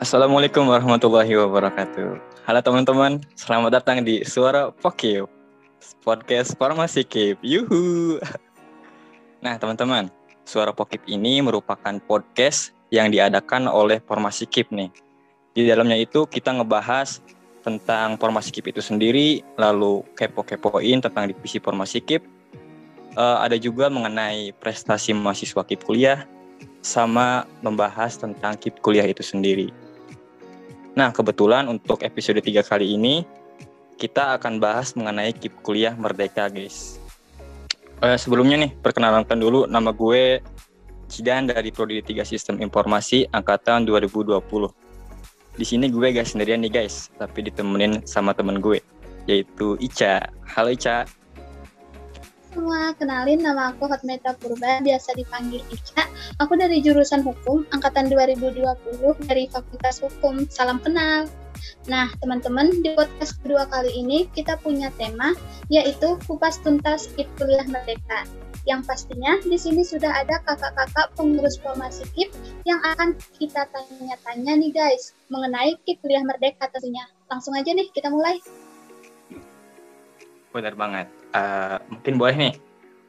Assalamualaikum 0.00 0.64
warahmatullahi 0.64 1.28
wabarakatuh. 1.36 2.16
Halo 2.48 2.60
teman-teman, 2.64 3.20
selamat 3.36 3.68
datang 3.68 4.00
di 4.00 4.24
Suara 4.24 4.72
Pokip, 4.72 5.28
podcast 6.00 6.56
Farmasi 6.56 7.04
Kip. 7.04 7.36
Yuhu. 7.44 8.16
Nah 9.44 9.60
teman-teman, 9.60 10.08
Suara 10.48 10.72
Pokip 10.72 11.04
ini 11.04 11.44
merupakan 11.44 12.00
podcast 12.08 12.72
yang 12.88 13.12
diadakan 13.12 13.68
oleh 13.68 14.00
Formasi 14.00 14.48
Kip 14.48 14.72
nih. 14.72 14.88
Di 15.52 15.68
dalamnya 15.68 16.00
itu 16.00 16.24
kita 16.24 16.56
ngebahas 16.56 17.20
tentang 17.60 18.16
Formasi 18.16 18.56
Kip 18.56 18.72
itu 18.72 18.80
sendiri, 18.80 19.44
lalu 19.60 20.00
kepo-kepoin 20.16 21.04
tentang 21.04 21.28
divisi 21.28 21.60
Formasi 21.60 22.00
Kip. 22.00 22.24
Uh, 23.20 23.44
ada 23.44 23.60
juga 23.60 23.92
mengenai 23.92 24.56
prestasi 24.64 25.12
mahasiswa 25.12 25.60
Kip 25.60 25.84
kuliah, 25.84 26.24
sama 26.80 27.44
membahas 27.60 28.16
tentang 28.16 28.56
KIP 28.56 28.80
kuliah 28.80 29.04
itu 29.04 29.20
sendiri. 29.20 29.68
Nah, 30.98 31.14
kebetulan 31.14 31.70
untuk 31.70 32.02
episode 32.02 32.42
3 32.42 32.66
kali 32.66 32.98
ini 32.98 33.22
kita 34.00 34.40
akan 34.40 34.58
bahas 34.58 34.96
mengenai 34.98 35.30
KIP 35.30 35.62
kuliah 35.62 35.94
Merdeka, 35.94 36.50
guys. 36.50 36.98
Eh, 38.00 38.16
sebelumnya 38.16 38.56
nih, 38.66 38.72
perkenalkan 38.80 39.38
dulu 39.38 39.68
nama 39.68 39.92
gue 39.92 40.40
Cidan 41.10 41.50
dari 41.50 41.68
Prodi 41.70 42.00
3 42.00 42.24
Sistem 42.24 42.58
Informasi 42.64 43.28
angkatan 43.30 43.84
2020. 43.84 44.40
Di 45.58 45.64
sini 45.66 45.92
gue 45.92 46.06
gak 46.14 46.24
sendirian 46.24 46.64
nih 46.64 46.72
guys, 46.72 47.12
tapi 47.20 47.44
ditemenin 47.44 48.00
sama 48.08 48.32
temen 48.32 48.62
gue, 48.62 48.80
yaitu 49.28 49.76
Ica. 49.82 50.32
Halo 50.48 50.72
Ica 50.72 51.04
semua, 52.50 52.90
kenalin 52.98 53.46
nama 53.46 53.70
aku 53.70 53.86
Hotmeta 53.86 54.34
Purba, 54.34 54.82
biasa 54.82 55.14
dipanggil 55.14 55.62
Ica. 55.70 56.02
Aku 56.42 56.58
dari 56.58 56.82
jurusan 56.82 57.22
hukum, 57.22 57.62
angkatan 57.70 58.10
2020 58.10 58.66
dari 59.30 59.46
Fakultas 59.46 60.02
Hukum. 60.02 60.50
Salam 60.50 60.82
kenal. 60.82 61.30
Nah, 61.86 62.10
teman-teman, 62.18 62.74
di 62.82 62.90
podcast 62.98 63.38
kedua 63.40 63.70
kali 63.70 63.94
ini 63.94 64.26
kita 64.34 64.58
punya 64.58 64.90
tema 64.98 65.30
yaitu 65.70 66.18
kupas 66.26 66.58
tuntas 66.58 67.06
KIP 67.14 67.30
kuliah 67.38 67.66
merdeka. 67.70 68.26
Yang 68.66 68.82
pastinya 68.92 69.38
di 69.40 69.56
sini 69.56 69.86
sudah 69.86 70.10
ada 70.10 70.42
kakak-kakak 70.42 71.14
pengurus 71.14 71.54
formasi 71.62 72.02
KIP 72.18 72.34
yang 72.66 72.82
akan 72.82 73.14
kita 73.38 73.70
tanya-tanya 73.70 74.52
nih 74.58 74.74
guys 74.74 75.14
mengenai 75.30 75.78
KIP 75.86 76.02
kuliah 76.02 76.26
merdeka 76.26 76.66
tentunya. 76.74 77.06
Langsung 77.30 77.54
aja 77.54 77.70
nih 77.70 77.86
kita 77.94 78.10
mulai. 78.10 78.42
Benar 80.50 80.74
banget 80.74 81.20
uh, 81.34 81.78
mungkin 81.90 82.14
boleh 82.18 82.36
nih 82.36 82.54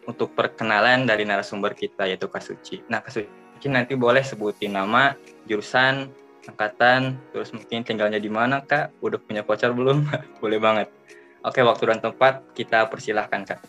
untuk 0.05 0.33
perkenalan 0.33 1.05
dari 1.05 1.25
narasumber 1.25 1.77
kita 1.77 2.09
yaitu 2.09 2.25
Kasuci. 2.25 2.89
Nah 2.89 3.01
Kasuci 3.05 3.69
nanti 3.69 3.93
boleh 3.93 4.25
sebutin 4.25 4.73
nama, 4.73 5.13
jurusan, 5.45 6.09
angkatan, 6.49 7.21
terus 7.29 7.53
mungkin 7.53 7.85
tinggalnya 7.85 8.17
di 8.17 8.29
mana 8.29 8.65
kak? 8.65 8.97
Udah 9.05 9.21
punya 9.21 9.45
pacar 9.45 9.73
belum? 9.77 10.09
boleh 10.41 10.57
banget. 10.57 10.87
Oke 11.45 11.61
waktu 11.61 11.89
dan 11.89 11.99
tempat 12.01 12.41
kita 12.57 12.89
persilahkan 12.89 13.45
kak. 13.45 13.61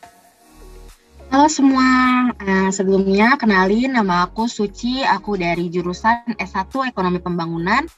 Halo 1.32 1.48
semua, 1.48 1.88
uh, 2.28 2.68
sebelumnya 2.68 3.40
kenalin 3.40 3.96
nama 3.96 4.28
aku 4.28 4.44
Suci, 4.44 5.00
aku 5.00 5.40
dari 5.40 5.72
jurusan 5.72 6.36
S1 6.36 6.92
Ekonomi 6.92 7.24
Pembangunan 7.24 7.88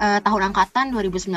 uh, 0.00 0.18
tahun 0.24 0.50
angkatan 0.50 0.90
2019. 0.96 1.36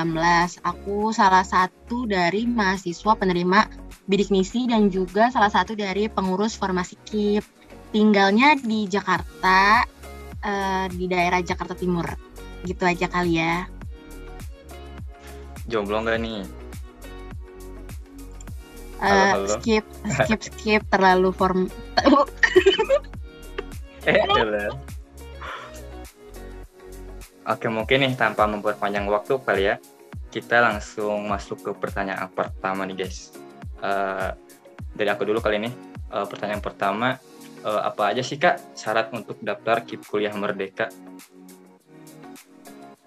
Aku 0.64 1.12
salah 1.12 1.44
satu 1.44 2.08
dari 2.08 2.48
mahasiswa 2.48 3.14
penerima 3.14 3.68
bidik 4.08 4.32
misi 4.32 4.66
dan 4.66 4.88
juga 4.88 5.30
salah 5.30 5.52
satu 5.52 5.76
dari 5.76 6.08
pengurus 6.08 6.56
formasi 6.56 6.96
KIP. 7.04 7.46
Tinggalnya 7.94 8.58
di 8.58 8.90
Jakarta, 8.90 9.86
uh, 10.42 10.86
di 10.90 11.06
daerah 11.06 11.44
Jakarta 11.44 11.78
Timur. 11.78 12.08
Gitu 12.66 12.82
aja 12.88 13.06
kali 13.12 13.38
ya. 13.38 13.68
Jomblo 15.70 16.02
nggak 16.02 16.20
nih? 16.20 16.42
Uh, 19.04 19.12
halo, 19.12 19.46
halo. 19.46 19.48
Skip, 19.60 19.86
skip, 20.24 20.42
skip. 20.42 20.82
terlalu 20.88 21.30
form. 21.36 21.68
eh, 24.08 24.24
Oke, 27.44 27.68
mungkin 27.68 28.08
nih 28.08 28.16
tanpa 28.16 28.48
membuat 28.48 28.80
panjang 28.80 29.04
waktu 29.12 29.36
kali 29.44 29.68
ya, 29.68 29.76
kita 30.32 30.64
langsung 30.64 31.28
masuk 31.28 31.60
ke 31.60 31.72
pertanyaan 31.76 32.32
pertama 32.32 32.88
nih 32.88 33.04
guys 33.04 33.36
uh, 33.84 34.32
dari 34.96 35.10
aku 35.12 35.28
dulu 35.28 35.44
kali 35.44 35.60
ini. 35.60 35.72
Uh, 36.08 36.24
pertanyaan 36.24 36.64
pertama, 36.64 37.20
uh, 37.68 37.82
apa 37.84 38.16
aja 38.16 38.24
sih 38.24 38.40
kak 38.40 38.78
syarat 38.80 39.12
untuk 39.12 39.42
daftar 39.44 39.84
KIP 39.84 40.08
Kuliah 40.08 40.32
Merdeka? 40.32 40.88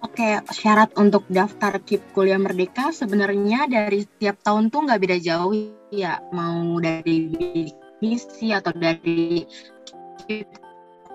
Oke, 0.05 0.37
syarat 0.53 0.93
untuk 1.01 1.25
daftar 1.25 1.81
KIP 1.81 2.13
Kuliah 2.13 2.37
Merdeka 2.37 2.93
sebenarnya 2.93 3.65
dari 3.65 4.05
setiap 4.05 4.37
tahun 4.45 4.69
tuh 4.69 4.85
nggak 4.85 5.01
beda 5.01 5.17
jauh 5.17 5.55
ya, 5.89 6.21
mau 6.29 6.77
dari 6.77 7.33
misi 8.03 8.53
atau 8.53 8.69
dari 8.75 9.41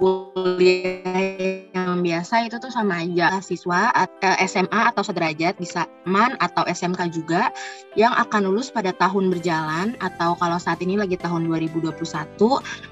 kuliah 0.03 1.63
yang 1.71 2.03
biasa 2.03 2.51
itu 2.51 2.59
tuh 2.59 2.75
sama 2.75 3.07
aja 3.07 3.39
siswa 3.39 3.95
atau 3.95 4.35
SMA 4.51 4.91
atau 4.91 5.07
sederajat 5.07 5.55
bisa 5.63 5.87
MAN 6.03 6.35
atau 6.43 6.67
SMK 6.67 7.15
juga 7.15 7.55
yang 7.95 8.11
akan 8.11 8.51
lulus 8.51 8.75
pada 8.75 8.91
tahun 8.99 9.31
berjalan 9.31 9.95
atau 10.03 10.35
kalau 10.43 10.59
saat 10.59 10.83
ini 10.83 10.99
lagi 10.99 11.15
tahun 11.15 11.47
2021 11.47 11.95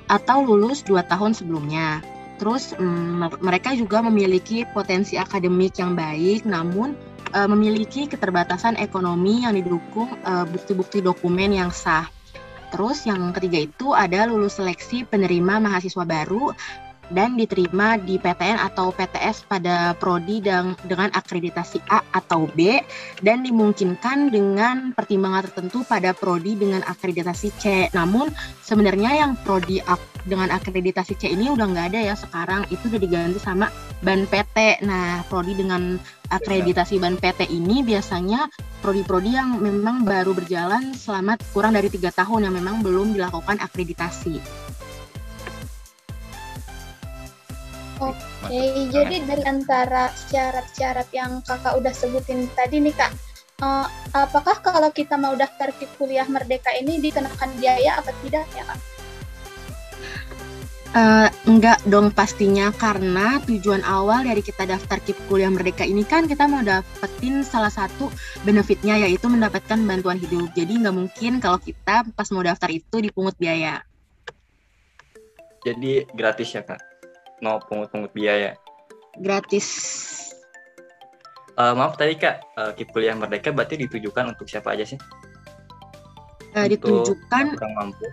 atau 0.07 0.39
lulus 0.47 0.87
dua 0.87 1.03
tahun 1.03 1.35
sebelumnya. 1.35 1.99
Terus 2.39 2.79
mm, 2.79 3.43
mereka 3.43 3.75
juga 3.75 4.07
memiliki 4.07 4.63
potensi 4.71 5.19
akademik 5.19 5.83
yang 5.83 5.99
baik 5.99 6.47
namun 6.47 6.95
uh, 7.35 7.51
memiliki 7.51 8.07
keterbatasan 8.07 8.79
ekonomi 8.79 9.43
yang 9.43 9.59
didukung 9.59 10.15
uh, 10.23 10.47
bukti-bukti 10.47 11.03
dokumen 11.03 11.59
yang 11.59 11.75
sah. 11.75 12.07
Terus 12.71 13.03
yang 13.03 13.35
ketiga 13.35 13.67
itu 13.67 13.99
ada 13.99 14.31
lulus 14.31 14.63
seleksi 14.63 15.03
penerima 15.03 15.59
mahasiswa 15.59 16.07
baru 16.07 16.55
dan 17.11 17.35
diterima 17.35 17.99
di 17.99 18.17
PTN 18.17 18.59
atau 18.71 18.95
PTS 18.95 19.47
pada 19.47 19.93
prodi 19.99 20.43
dan 20.43 20.79
dengan 20.87 21.11
akreditasi 21.15 21.83
A 21.91 22.03
atau 22.15 22.47
B 22.55 22.81
dan 23.21 23.43
dimungkinkan 23.43 24.31
dengan 24.31 24.95
pertimbangan 24.95 25.51
tertentu 25.51 25.83
pada 25.87 26.15
prodi 26.15 26.55
dengan 26.55 26.83
akreditasi 26.87 27.49
C. 27.59 27.65
Namun 27.95 28.31
sebenarnya 28.63 29.27
yang 29.27 29.35
prodi 29.43 29.83
dengan 30.25 30.53
akreditasi 30.53 31.17
C 31.17 31.33
ini 31.33 31.49
udah 31.49 31.67
nggak 31.67 31.87
ada 31.95 32.01
ya 32.13 32.15
sekarang 32.15 32.69
itu 32.69 32.87
udah 32.87 33.01
diganti 33.01 33.41
sama 33.43 33.67
ban 34.01 34.25
PT. 34.31 34.87
Nah 34.87 35.27
prodi 35.27 35.59
dengan 35.59 35.99
akreditasi 36.31 37.03
ban 37.03 37.19
PT 37.19 37.51
ini 37.51 37.83
biasanya 37.83 38.47
prodi-prodi 38.81 39.37
yang 39.37 39.61
memang 39.61 40.07
baru 40.07 40.33
berjalan 40.33 40.97
selama 40.97 41.37
kurang 41.53 41.77
dari 41.77 41.93
tiga 41.93 42.15
tahun 42.15 42.49
yang 42.49 42.55
memang 42.57 42.81
belum 42.81 43.13
dilakukan 43.13 43.61
akreditasi. 43.61 44.70
Oke, 48.01 48.17
okay, 48.49 48.89
jadi 48.89 49.29
dari 49.29 49.45
antara 49.45 50.09
syarat-syarat 50.33 51.13
yang 51.13 51.45
kakak 51.45 51.77
udah 51.77 51.93
sebutin 51.93 52.49
tadi 52.57 52.81
nih 52.81 52.97
kak, 52.97 53.13
uh, 53.61 53.85
apakah 54.17 54.57
kalau 54.65 54.89
kita 54.89 55.21
mau 55.21 55.37
daftar 55.37 55.69
ke 55.77 55.85
kuliah 56.01 56.25
Merdeka 56.25 56.73
ini 56.81 56.97
dikenakan 56.97 57.61
biaya 57.61 58.01
apa 58.01 58.09
tidak 58.25 58.49
ya 58.57 58.65
kak? 58.65 58.81
Uh, 60.91 61.31
enggak 61.47 61.79
dong 61.87 62.11
pastinya 62.11 62.75
karena 62.75 63.39
tujuan 63.47 63.79
awal 63.87 64.27
dari 64.27 64.43
kita 64.43 64.67
daftar 64.67 64.99
KIP 64.99 65.31
Kuliah 65.31 65.47
Merdeka 65.47 65.87
ini 65.87 66.03
kan 66.03 66.27
kita 66.27 66.51
mau 66.51 66.67
dapetin 66.67 67.47
salah 67.47 67.71
satu 67.71 68.11
benefitnya 68.43 68.99
yaitu 68.99 69.31
mendapatkan 69.31 69.79
bantuan 69.87 70.19
hidup. 70.19 70.51
Jadi 70.51 70.83
nggak 70.83 70.97
mungkin 70.97 71.39
kalau 71.39 71.63
kita 71.63 72.03
pas 72.11 72.27
mau 72.35 72.43
daftar 72.43 72.75
itu 72.75 73.07
dipungut 73.07 73.39
biaya. 73.39 73.87
Jadi 75.63 76.11
gratis 76.11 76.59
ya 76.59 76.67
kak? 76.67 76.90
No 77.41 77.61
pungut-pungut 77.65 78.13
biaya. 78.13 78.57
Gratis. 79.19 79.67
Uh, 81.59 81.77
maaf 81.77 81.99
tadi 81.99 82.17
kak, 82.17 82.41
uh, 82.57 82.73
KIP 82.73 82.89
kuliah 82.95 83.13
merdeka 83.13 83.53
berarti 83.53 83.77
ditujukan 83.77 84.33
untuk 84.33 84.49
siapa 84.49 84.73
aja 84.73 84.87
sih? 84.87 85.01
Uh, 86.57 86.65
ditujukan 86.71 87.59
orang 87.59 87.75
mampu. 87.77 88.07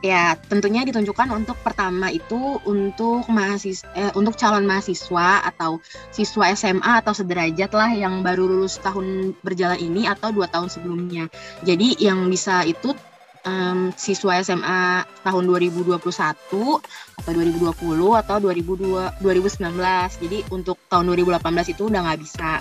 Ya, 0.00 0.32
tentunya 0.48 0.80
ditunjukkan 0.88 1.28
untuk 1.28 1.60
pertama 1.60 2.08
itu 2.08 2.56
untuk 2.64 3.28
mahasiswa 3.28 3.84
eh, 3.92 4.08
untuk 4.16 4.32
calon 4.32 4.64
mahasiswa 4.64 5.44
atau 5.44 5.76
siswa 6.08 6.56
SMA 6.56 7.04
atau 7.04 7.12
sederajat 7.12 7.68
lah 7.76 7.92
yang 7.92 8.24
baru 8.24 8.48
lulus 8.48 8.80
tahun 8.80 9.36
berjalan 9.44 9.76
ini 9.76 10.08
atau 10.08 10.32
dua 10.32 10.48
tahun 10.48 10.72
sebelumnya. 10.72 11.28
Jadi 11.68 12.00
yang 12.00 12.32
bisa 12.32 12.64
itu 12.64 12.96
um, 13.44 13.92
siswa 13.96 14.40
SMA 14.44 15.04
tahun 15.24 15.44
2021 15.48 16.00
atau 16.00 17.30
2020 17.32 18.20
atau 18.20 18.36
2002, 18.40 19.22
2019. 19.22 20.22
Jadi 20.24 20.38
untuk 20.52 20.76
tahun 20.88 21.12
2018 21.12 21.72
itu 21.72 21.82
udah 21.88 22.00
nggak 22.04 22.20
bisa. 22.20 22.60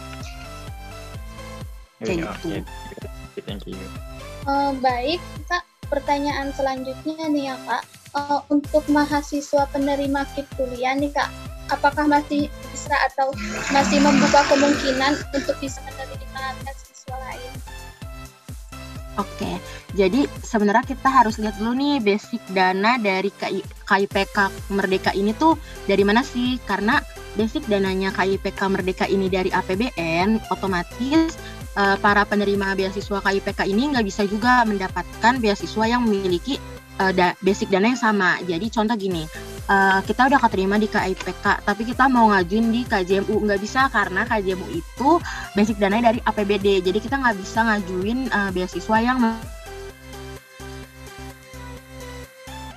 Kayak 2.00 2.32
gitu. 2.40 2.64
Thank 3.44 3.68
you. 3.68 3.80
Uh, 4.48 4.76
baik, 4.80 5.20
Kak. 5.48 5.64
Pertanyaan 5.90 6.54
selanjutnya 6.54 7.28
nih 7.28 7.44
ya 7.54 7.56
Kak. 7.66 7.84
Uh, 8.10 8.42
untuk 8.50 8.82
mahasiswa 8.90 9.70
penerima 9.70 10.26
KIP 10.34 10.48
kuliah 10.58 10.98
nih 10.98 11.14
Kak, 11.14 11.30
apakah 11.70 12.10
masih 12.10 12.50
bisa 12.74 12.96
atau 13.14 13.30
masih 13.70 14.02
membuka 14.02 14.42
kemungkinan 14.50 15.14
untuk 15.34 15.56
bisa 15.62 15.78
menerima 15.86 16.44
beasiswa 16.66 17.16
lain? 17.30 17.52
Oke, 19.18 19.58
jadi 19.98 20.30
sebenarnya 20.46 20.86
kita 20.86 21.10
harus 21.10 21.42
lihat 21.42 21.58
dulu 21.58 21.74
nih 21.76 21.98
basic 22.00 22.40
dana 22.54 22.96
dari 23.02 23.34
KIPK 23.34 24.70
Merdeka 24.72 25.12
ini 25.18 25.34
tuh 25.34 25.58
dari 25.90 26.06
mana 26.06 26.22
sih? 26.22 26.62
Karena 26.64 27.02
basic 27.34 27.66
dananya 27.66 28.14
KIPK 28.14 28.60
Merdeka 28.70 29.06
ini 29.10 29.28
dari 29.28 29.50
APBN, 29.50 30.54
otomatis 30.54 31.36
uh, 31.76 31.98
para 32.00 32.24
penerima 32.24 32.78
beasiswa 32.80 33.20
KIPK 33.20 33.68
ini 33.68 33.92
nggak 33.92 34.06
bisa 34.08 34.24
juga 34.24 34.64
mendapatkan 34.64 35.42
beasiswa 35.42 35.86
yang 35.90 36.08
memiliki 36.08 36.56
uh, 37.04 37.12
da 37.12 37.34
basic 37.44 37.68
dana 37.74 37.92
yang 37.92 38.00
sama. 38.00 38.40
Jadi 38.46 38.68
contoh 38.72 38.96
gini, 38.96 39.26
uh, 39.70 40.02
kita 40.04 40.28
udah 40.28 40.40
keterima 40.42 40.76
di 40.82 40.90
KIPK, 40.90 41.64
tapi 41.64 41.86
kita 41.86 42.10
mau 42.10 42.34
ngajuin 42.34 42.74
di 42.74 42.82
KJMU 42.84 43.46
nggak 43.46 43.62
bisa 43.62 43.88
karena 43.94 44.26
KJMU 44.26 44.68
itu 44.74 45.10
basic 45.54 45.78
dana 45.78 46.02
dari 46.02 46.20
APBD, 46.26 46.82
jadi 46.82 46.98
kita 46.98 47.22
nggak 47.22 47.38
bisa 47.38 47.60
ngajuin 47.64 48.34
uh, 48.34 48.50
beasiswa 48.50 48.98
yang 49.00 49.22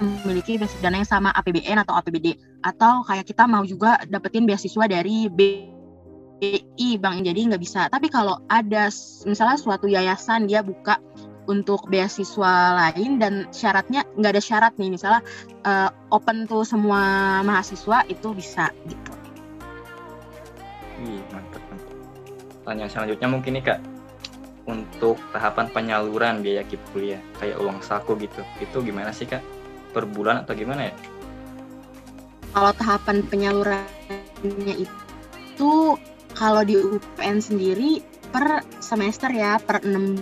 memiliki 0.03 0.59
basic 0.59 0.79
dana 0.83 1.01
yang 1.01 1.09
sama 1.09 1.33
APBN 1.35 1.83
atau 1.83 1.97
APBD, 1.97 2.37
atau 2.63 3.03
kayak 3.09 3.27
kita 3.27 3.49
mau 3.49 3.65
juga 3.65 3.99
dapetin 4.07 4.45
beasiswa 4.45 4.85
dari 4.87 5.27
BI 5.33 6.89
Bang, 6.99 7.23
jadi 7.23 7.55
nggak 7.55 7.63
bisa. 7.63 7.87
Tapi 7.87 8.11
kalau 8.11 8.43
ada 8.51 8.91
misalnya 9.27 9.59
suatu 9.59 9.87
yayasan 9.87 10.51
dia 10.51 10.59
buka 10.59 10.99
untuk 11.51 11.91
beasiswa 11.91 12.79
lain 12.79 13.19
dan 13.19 13.51
syaratnya 13.51 14.07
nggak 14.15 14.33
ada 14.39 14.43
syarat 14.43 14.73
nih 14.79 14.95
misalnya 14.95 15.23
uh, 15.67 15.91
open 16.15 16.47
tuh 16.47 16.63
semua 16.63 17.41
mahasiswa 17.43 18.07
itu 18.07 18.29
bisa 18.35 18.71
gitu. 18.87 19.13
Wih 21.03 21.23
mantap 21.35 21.63
mantap. 21.67 21.97
Tanya 22.63 22.87
selanjutnya 22.87 23.29
mungkin 23.31 23.53
nih 23.59 23.65
kak 23.67 23.81
untuk 24.71 25.19
tahapan 25.35 25.67
penyaluran 25.75 26.39
biaya 26.39 26.63
KIP 26.63 26.83
kuliah 26.95 27.23
kayak 27.43 27.59
uang 27.59 27.83
saku 27.83 28.15
gitu 28.23 28.47
itu 28.63 28.79
gimana 28.79 29.11
sih 29.11 29.27
kak 29.27 29.43
per 29.91 30.07
bulan 30.07 30.47
atau 30.47 30.55
gimana 30.55 30.91
ya? 30.91 30.95
Kalau 32.53 32.73
tahapan 32.77 33.25
penyalurannya 33.27 34.75
itu 34.77 35.73
kalau 36.37 36.63
di 36.63 36.77
UPN 36.79 37.41
sendiri 37.43 38.12
per 38.33 38.65
semester 38.81 39.29
ya 39.29 39.61
per 39.61 39.85
enam 39.85 40.17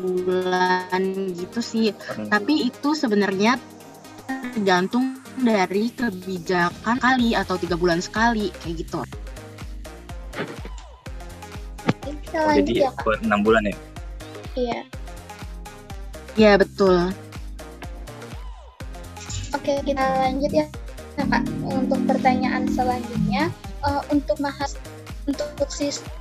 bulan 0.00 1.02
gitu 1.36 1.60
sih. 1.60 1.92
Tapi 2.32 2.72
itu 2.72 2.96
sebenarnya 2.96 3.60
tergantung 4.56 5.20
dari 5.36 5.92
kebijakan 5.92 6.96
kali 6.96 7.36
atau 7.36 7.60
tiga 7.60 7.76
bulan 7.76 8.00
sekali 8.00 8.48
kayak 8.64 8.74
gitu. 8.82 9.04
Oh, 12.30 12.54
jadi 12.54 12.86
ya, 12.86 12.90
per 12.94 13.20
enam 13.20 13.42
bulan 13.44 13.66
ya? 13.66 13.76
Iya. 14.56 14.80
Iya 16.38 16.52
betul. 16.62 17.10
Oke 19.50 19.82
kita 19.82 20.04
lanjut 20.24 20.52
ya 20.54 20.66
Kak 21.20 21.44
untuk 21.66 22.00
pertanyaan 22.08 22.64
selanjutnya 22.70 23.52
uh, 23.84 24.00
untuk 24.08 24.38
mahas 24.40 24.78
untuk 25.28 25.50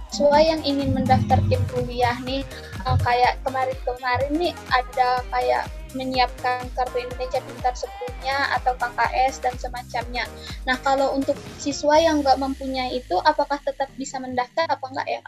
siswa 0.09 0.41
yang 0.41 0.61
ingin 0.65 0.89
mendaftar 0.97 1.37
tim 1.45 1.61
kuliah 1.69 2.17
nih 2.25 2.41
uh, 2.89 2.97
kayak 3.05 3.37
kemarin-kemarin 3.45 4.31
nih 4.33 4.53
ada 4.73 5.21
kayak 5.29 5.69
menyiapkan 5.93 6.65
kartu 6.73 7.01
Indonesia 7.01 7.41
Pintar 7.45 7.73
sebelumnya 7.77 8.57
atau 8.57 8.73
KKS 8.77 9.41
dan 9.41 9.53
semacamnya. 9.57 10.25
Nah 10.65 10.77
kalau 10.81 11.13
untuk 11.13 11.37
siswa 11.61 11.97
yang 11.97 12.25
nggak 12.25 12.41
mempunyai 12.41 12.97
itu, 12.97 13.17
apakah 13.21 13.61
tetap 13.61 13.89
bisa 13.97 14.17
mendaftar 14.21 14.65
apa 14.69 14.85
enggak 14.89 15.07
ya? 15.09 15.21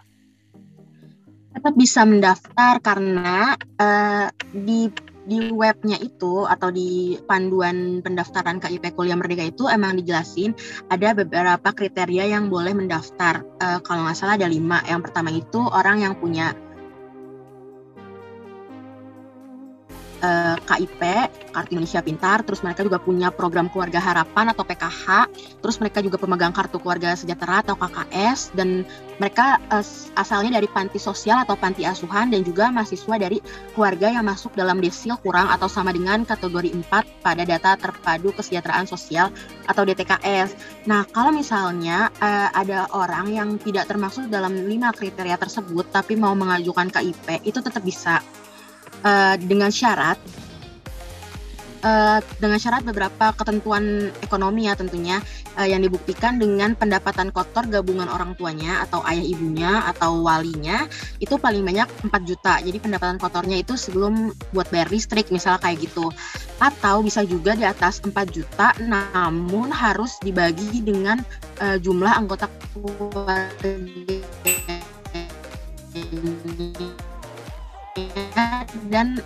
Tetap 1.52 1.74
bisa 1.78 2.02
mendaftar 2.06 2.74
karena 2.82 3.54
uh, 3.78 4.28
di 4.50 4.90
di 5.26 5.54
webnya 5.54 6.02
itu 6.02 6.50
atau 6.50 6.74
di 6.74 7.18
panduan 7.30 8.02
pendaftaran 8.02 8.58
KIP 8.58 8.98
Kuliah 8.98 9.18
Merdeka 9.18 9.46
itu 9.46 9.70
emang 9.70 9.98
dijelasin 9.98 10.58
ada 10.90 11.14
beberapa 11.14 11.70
kriteria 11.70 12.34
yang 12.34 12.50
boleh 12.50 12.74
mendaftar. 12.74 13.46
Uh, 13.62 13.80
kalau 13.86 14.08
nggak 14.08 14.18
salah 14.18 14.36
ada 14.38 14.50
lima. 14.50 14.82
Yang 14.90 15.02
pertama 15.10 15.30
itu 15.30 15.62
orang 15.62 16.02
yang 16.02 16.18
punya 16.18 16.58
eh, 20.22 20.58
KIP, 20.62 21.02
Kartu 21.52 21.70
Indonesia 21.76 22.00
Pintar, 22.00 22.46
terus 22.48 22.64
mereka 22.64 22.86
juga 22.86 22.98
punya 23.02 23.30
program 23.30 23.68
Keluarga 23.68 24.00
Harapan 24.00 24.54
atau 24.56 24.64
PKH, 24.64 25.28
terus 25.60 25.78
mereka 25.82 26.00
juga 26.00 26.16
pemegang 26.22 26.56
Kartu 26.56 26.80
Keluarga 26.80 27.14
Sejahtera 27.18 27.60
atau 27.66 27.76
KKS, 27.76 28.56
dan 28.56 28.88
mereka 29.20 29.62
uh, 29.70 29.86
asalnya 30.18 30.58
dari 30.58 30.66
panti 30.66 30.98
sosial 30.98 31.46
atau 31.46 31.54
panti 31.54 31.86
asuhan, 31.86 32.34
dan 32.34 32.42
juga 32.42 32.72
mahasiswa 32.74 33.16
dari 33.22 33.38
keluarga 33.76 34.10
yang 34.10 34.26
masuk 34.26 34.56
dalam 34.58 34.82
desil 34.82 35.20
kurang 35.22 35.52
atau 35.52 35.70
sama 35.70 35.94
dengan 35.94 36.26
kategori 36.26 36.74
4 36.74 37.22
pada 37.22 37.44
data 37.46 37.78
terpadu 37.78 38.34
kesejahteraan 38.34 38.90
sosial 38.90 39.30
atau 39.70 39.86
DTKS. 39.86 40.58
Nah, 40.90 41.06
kalau 41.12 41.30
misalnya 41.30 42.10
uh, 42.18 42.50
ada 42.56 42.90
orang 42.96 43.30
yang 43.30 43.50
tidak 43.62 43.86
termasuk 43.86 44.26
dalam 44.32 44.56
lima 44.66 44.90
kriteria 44.90 45.38
tersebut, 45.38 45.92
tapi 45.94 46.18
mau 46.18 46.34
mengajukan 46.34 46.90
KIP, 46.90 47.46
itu 47.46 47.60
tetap 47.62 47.84
bisa 47.86 48.24
uh, 49.04 49.36
dengan 49.38 49.70
syarat 49.70 50.18
uh, 51.84 52.20
dengan 52.38 52.58
syarat 52.62 52.86
beberapa 52.86 53.34
ketentuan 53.36 54.10
ekonomi 54.22 54.70
ya 54.70 54.78
tentunya 54.78 55.20
uh, 55.58 55.68
yang 55.68 55.82
dibuktikan 55.84 56.38
dengan 56.38 56.78
pendapatan 56.78 57.34
kotor 57.34 57.68
gabungan 57.68 58.08
orang 58.08 58.38
tuanya 58.38 58.86
atau 58.86 59.04
ayah 59.10 59.26
ibunya 59.26 59.84
atau 59.90 60.22
walinya 60.24 60.88
itu 61.20 61.38
paling 61.38 61.66
banyak 61.66 61.88
4 62.08 62.30
juta. 62.30 62.62
Jadi 62.62 62.78
pendapatan 62.80 63.18
kotornya 63.18 63.58
itu 63.60 63.76
sebelum 63.76 64.32
buat 64.54 64.70
bayar 64.70 64.90
listrik 64.94 65.30
misalnya 65.34 65.62
kayak 65.62 65.90
gitu. 65.90 66.10
Atau 66.62 67.02
bisa 67.02 67.26
juga 67.26 67.58
di 67.58 67.66
atas 67.66 68.00
4 68.02 68.14
juta 68.30 68.74
namun 68.86 69.74
harus 69.74 70.18
dibagi 70.22 70.82
dengan 70.86 71.22
uh, 71.60 71.78
jumlah 71.82 72.14
anggota 72.14 72.48
keluarga 72.74 73.76
dan 78.88 79.20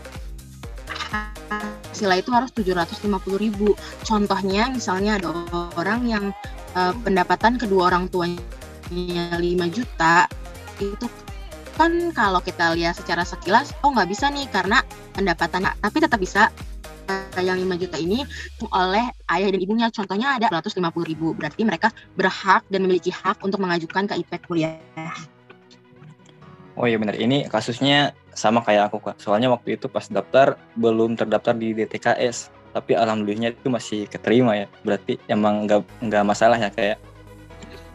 hasilnya 0.89 2.19
itu 2.19 2.31
harus 2.33 2.51
750 2.51 3.05
ribu. 3.39 3.77
Contohnya 4.03 4.67
misalnya 4.73 5.21
ada 5.21 5.29
orang 5.79 6.01
yang 6.05 6.25
uh, 6.75 6.93
pendapatan 7.05 7.55
kedua 7.55 7.93
orang 7.93 8.09
tuanya 8.09 8.41
5 8.91 9.41
juta, 9.71 10.29
itu 10.81 11.07
kan 11.75 12.11
kalau 12.15 12.39
kita 12.39 12.75
lihat 12.75 12.95
secara 12.95 13.27
sekilas, 13.27 13.75
oh 13.83 13.91
nggak 13.91 14.09
bisa 14.11 14.31
nih 14.31 14.47
karena 14.47 14.79
pendapatan, 15.15 15.67
tapi 15.79 15.97
tetap 15.99 16.19
bisa 16.19 16.51
uh, 17.09 17.41
yang 17.43 17.59
5 17.59 17.81
juta 17.87 17.97
ini 17.99 18.23
oleh 18.71 19.05
ayah 19.31 19.47
dan 19.51 19.59
ibunya. 19.61 19.87
Contohnya 19.91 20.39
ada 20.39 20.51
150 20.51 20.81
ribu, 21.03 21.31
berarti 21.35 21.61
mereka 21.63 21.91
berhak 22.19 22.67
dan 22.71 22.83
memiliki 22.83 23.11
hak 23.11 23.43
untuk 23.43 23.59
mengajukan 23.63 24.07
ke 24.11 24.13
IP 24.19 24.31
kuliah. 24.47 24.77
Oh 26.75 26.83
iya 26.83 26.99
benar, 26.99 27.15
ini 27.15 27.47
kasusnya 27.47 28.11
sama 28.35 28.59
kayak 28.59 28.91
aku 28.91 28.99
kak. 28.99 29.15
Soalnya 29.23 29.47
waktu 29.47 29.79
itu 29.79 29.87
pas 29.87 30.11
daftar 30.11 30.59
belum 30.75 31.15
terdaftar 31.15 31.55
di 31.55 31.71
DTKS, 31.71 32.51
tapi 32.75 32.99
alhamdulillahnya 32.99 33.55
itu 33.55 33.71
masih 33.71 34.11
keterima 34.11 34.59
ya. 34.59 34.67
Berarti 34.83 35.15
emang 35.31 35.63
nggak 35.63 35.87
nggak 36.03 36.23
masalah 36.27 36.59
ya 36.59 36.67
kayak. 36.67 36.99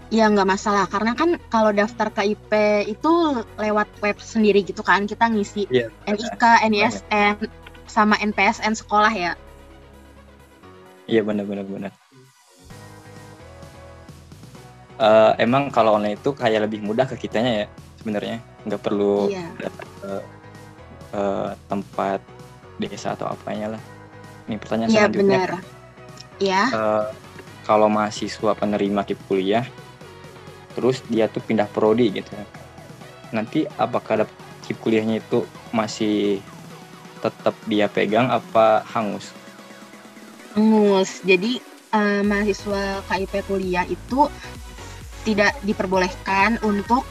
Ya 0.08 0.26
nggak 0.32 0.48
masalah 0.48 0.88
karena 0.88 1.12
kan 1.12 1.36
kalau 1.52 1.76
daftar 1.76 2.08
KIP 2.08 2.50
itu 2.88 3.12
lewat 3.60 3.86
web 4.00 4.16
sendiri 4.18 4.64
gitu 4.64 4.80
kan 4.80 5.04
kita 5.04 5.28
ngisi 5.28 5.68
ya, 5.70 5.86
NIK, 6.08 6.42
NISN 6.66 7.36
sama 7.84 8.16
NPSN 8.16 8.74
sekolah 8.80 9.12
ya. 9.12 9.32
Iya 11.04 11.20
benar 11.20 11.44
benar 11.44 11.68
benar. 11.68 11.92
Uh, 14.96 15.36
emang 15.36 15.68
kalau 15.68 16.00
online 16.00 16.16
itu 16.16 16.32
kayak 16.32 16.64
lebih 16.64 16.80
mudah 16.80 17.08
ke 17.08 17.16
kitanya 17.16 17.64
ya 17.64 17.66
sebenarnya. 18.00 18.40
Nggak 18.64 18.80
perlu 18.80 19.28
iya. 19.28 19.46
datang 19.60 19.90
ke 20.00 20.12
uh, 21.14 21.50
tempat 21.68 22.20
desa 22.80 23.12
atau 23.12 23.28
apanya 23.28 23.76
lah. 23.76 23.82
Ini 24.48 24.56
pertanyaan 24.56 24.90
iya, 24.90 25.00
selanjutnya. 25.06 25.38
benar. 25.38 25.52
ya 26.40 26.62
uh, 26.72 27.04
kalau 27.68 27.92
mahasiswa 27.92 28.56
penerima 28.56 29.04
KIP 29.04 29.20
kuliah 29.28 29.68
terus 30.72 31.04
dia 31.12 31.28
tuh 31.28 31.44
pindah 31.44 31.68
prodi 31.68 32.08
gitu. 32.08 32.32
Nanti 33.30 33.68
apakah 33.76 34.24
KIP 34.64 34.80
kuliahnya 34.80 35.20
itu 35.20 35.44
masih 35.70 36.40
tetap 37.20 37.52
dia 37.68 37.86
pegang 37.92 38.32
apa 38.32 38.80
hangus? 38.88 39.36
Hangus. 40.56 41.20
Jadi 41.20 41.60
uh, 41.92 42.24
mahasiswa 42.24 43.04
KIP 43.04 43.44
kuliah 43.44 43.84
itu 43.84 44.26
tidak 45.28 45.52
diperbolehkan 45.60 46.56
untuk 46.64 47.04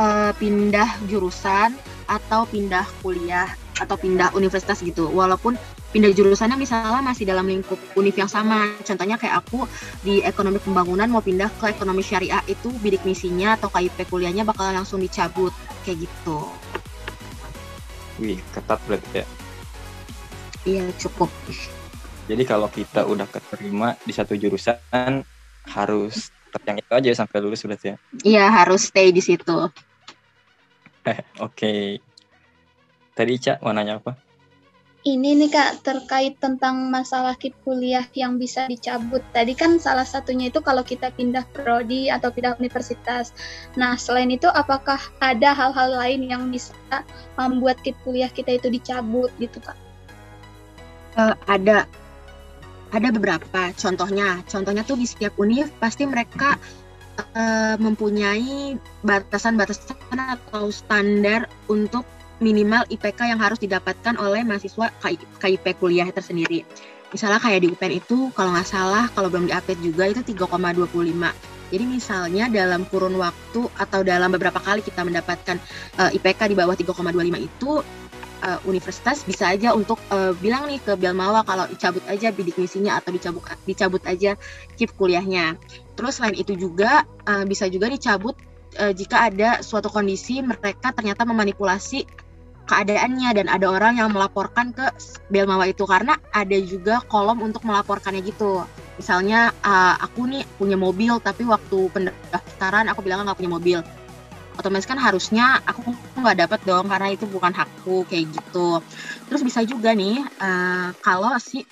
uh, 0.00 0.32
pindah 0.36 0.88
jurusan 1.08 1.74
atau 2.06 2.46
pindah 2.46 2.86
kuliah 3.02 3.50
atau 3.76 3.96
pindah 3.98 4.32
universitas 4.32 4.80
gitu. 4.80 5.10
Walaupun 5.12 5.58
pindah 5.92 6.12
jurusannya 6.12 6.56
misalnya 6.56 7.00
masih 7.04 7.28
dalam 7.28 7.44
lingkup 7.48 7.76
univ 7.96 8.16
yang 8.16 8.30
sama. 8.30 8.72
Contohnya 8.84 9.20
kayak 9.20 9.44
aku 9.44 9.68
di 10.00 10.24
ekonomi 10.24 10.60
pembangunan 10.60 11.08
mau 11.08 11.20
pindah 11.20 11.52
ke 11.56 11.72
ekonomi 11.72 12.00
syariah 12.00 12.40
itu 12.48 12.72
bidik 12.80 13.04
misinya 13.04 13.56
atau 13.56 13.68
KIP 13.68 14.08
kuliahnya 14.08 14.44
bakal 14.44 14.72
langsung 14.72 15.00
dicabut 15.00 15.52
kayak 15.84 16.08
gitu. 16.08 16.38
Wih, 18.16 18.40
ketat 18.52 18.80
berarti 18.88 19.20
ya. 19.20 19.26
Iya, 20.66 20.84
cukup. 20.98 21.30
Jadi 22.26 22.42
kalau 22.42 22.66
kita 22.66 23.06
udah 23.06 23.28
keterima 23.28 23.94
di 24.02 24.10
satu 24.10 24.34
jurusan 24.34 25.22
harus 25.68 26.32
yang 26.64 26.80
itu 26.80 26.92
aja 26.96 27.10
sampai 27.12 27.38
lulus 27.44 27.62
berarti 27.62 27.92
ya. 27.92 27.96
Iya, 28.24 28.44
harus 28.48 28.88
stay 28.88 29.12
di 29.12 29.20
situ. 29.20 29.68
Oke. 31.46 31.54
Okay. 31.54 31.84
Tadi 33.16 33.32
Ica 33.32 33.56
mau 33.64 33.72
nanya 33.72 33.96
apa? 33.96 34.26
Ini 35.06 35.38
nih 35.38 35.54
Kak, 35.54 35.86
terkait 35.86 36.34
tentang 36.42 36.90
masalah 36.90 37.38
KIP 37.38 37.54
kuliah 37.62 38.02
yang 38.18 38.42
bisa 38.42 38.66
dicabut. 38.66 39.22
Tadi 39.30 39.54
kan 39.54 39.78
salah 39.78 40.02
satunya 40.02 40.50
itu 40.50 40.58
kalau 40.58 40.82
kita 40.82 41.14
pindah 41.14 41.46
prodi 41.54 42.10
atau 42.10 42.34
pindah 42.34 42.58
universitas. 42.58 43.30
Nah, 43.78 43.94
selain 43.94 44.34
itu 44.34 44.50
apakah 44.50 44.98
ada 45.22 45.54
hal-hal 45.54 45.94
lain 45.94 46.26
yang 46.26 46.50
bisa 46.50 46.74
membuat 47.38 47.78
KIP 47.86 47.94
kuliah 48.02 48.26
kita 48.26 48.58
itu 48.58 48.66
dicabut 48.66 49.30
gitu 49.38 49.62
Kak? 49.62 49.78
Uh, 51.14 51.38
ada. 51.46 51.86
Ada 52.90 53.14
beberapa 53.14 53.70
contohnya. 53.78 54.42
Contohnya 54.50 54.82
tuh 54.82 54.98
di 54.98 55.06
setiap 55.06 55.38
univ 55.38 55.70
pasti 55.78 56.02
mereka 56.02 56.58
uh, 57.18 57.76
mempunyai 57.80 58.76
batasan-batasan 59.04 60.16
atau 60.16 60.68
standar 60.68 61.48
untuk 61.66 62.04
minimal 62.40 62.84
IPK 62.92 63.32
yang 63.32 63.40
harus 63.40 63.56
didapatkan 63.56 64.16
oleh 64.20 64.44
mahasiswa 64.44 64.92
KIP 65.40 65.64
kuliah 65.80 66.08
tersendiri. 66.12 66.68
Misalnya 67.14 67.40
kayak 67.40 67.64
di 67.64 67.68
UPN 67.72 68.02
itu 68.02 68.28
kalau 68.36 68.52
nggak 68.52 68.68
salah 68.68 69.08
kalau 69.14 69.32
belum 69.32 69.48
diupdate 69.48 69.80
juga 69.80 70.10
itu 70.10 70.20
3,25. 70.20 70.84
Jadi 71.66 71.82
misalnya 71.82 72.46
dalam 72.46 72.86
kurun 72.86 73.18
waktu 73.18 73.66
atau 73.74 74.00
dalam 74.06 74.30
beberapa 74.30 74.62
kali 74.62 74.86
kita 74.86 75.02
mendapatkan 75.02 75.58
uh, 75.98 76.10
eh, 76.12 76.18
IPK 76.18 76.52
di 76.52 76.54
bawah 76.54 76.78
3,25 76.78 77.42
itu 77.42 77.70
uh, 78.46 78.58
universitas 78.64 79.26
bisa 79.26 79.50
aja 79.50 79.74
untuk 79.74 79.98
uh, 80.14 80.30
bilang 80.38 80.70
nih 80.70 80.78
ke 80.78 80.94
Belmawa 80.94 81.42
kalau 81.42 81.66
dicabut 81.66 82.06
aja 82.06 82.30
bidik 82.30 82.56
misinya 82.56 82.96
atau 83.02 83.10
dicabut 83.10 83.42
dicabut 83.66 84.02
aja 84.06 84.38
KIP 84.78 84.94
kuliahnya. 84.94 85.58
Terus 85.98 86.22
selain 86.22 86.38
itu 86.38 86.54
juga 86.54 87.02
uh, 87.26 87.42
bisa 87.42 87.66
juga 87.66 87.90
dicabut 87.90 88.38
uh, 88.78 88.94
jika 88.94 89.28
ada 89.28 89.60
suatu 89.60 89.90
kondisi 89.90 90.38
mereka 90.40 90.94
ternyata 90.94 91.26
memanipulasi 91.26 92.06
keadaannya 92.66 93.30
dan 93.42 93.46
ada 93.46 93.66
orang 93.70 94.02
yang 94.02 94.10
melaporkan 94.10 94.74
ke 94.74 94.90
Belmawa 95.30 95.70
itu 95.70 95.86
karena 95.86 96.18
ada 96.34 96.58
juga 96.58 96.98
kolom 97.06 97.42
untuk 97.42 97.62
melaporkannya 97.62 98.22
gitu. 98.26 98.66
Misalnya 98.98 99.54
uh, 99.62 99.94
aku 100.02 100.26
nih 100.26 100.42
punya 100.58 100.74
mobil 100.74 101.14
tapi 101.22 101.46
waktu 101.46 101.78
pendaftaran 101.94 102.90
aku 102.90 103.06
bilang 103.06 103.26
nggak 103.26 103.38
punya 103.38 103.52
mobil. 103.52 103.78
Otomatis 104.56 104.88
kan 104.88 104.96
harusnya 104.96 105.60
aku 105.68 105.92
nggak 106.16 106.48
dapat 106.48 106.60
dong 106.64 106.88
karena 106.88 107.12
itu 107.12 107.28
bukan 107.28 107.52
hakku 107.52 108.08
kayak 108.08 108.32
gitu. 108.32 108.80
Terus 109.28 109.42
bisa 109.44 109.60
juga 109.68 109.92
nih 109.92 110.24
uh, 110.40 110.96
kalau 111.04 111.36
si 111.36 111.64